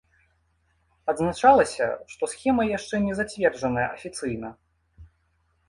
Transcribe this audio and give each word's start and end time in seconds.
Адзначалася, 1.13 1.85
што 2.15 2.23
схема 2.33 2.67
яшчэ 2.71 2.95
не 3.05 3.13
зацверджаная 3.21 3.87
афіцыйна. 3.95 4.49